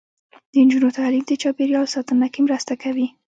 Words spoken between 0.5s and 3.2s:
د نجونو تعلیم د چاپیریال ساتنه کې مرسته کوي.